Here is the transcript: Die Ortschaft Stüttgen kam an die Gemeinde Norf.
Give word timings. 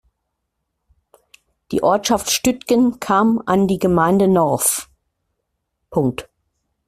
Die 1.71 1.83
Ortschaft 1.83 2.31
Stüttgen 2.31 2.99
kam 2.99 3.39
an 3.45 3.67
die 3.67 3.77
Gemeinde 3.77 4.27
Norf. 4.27 4.89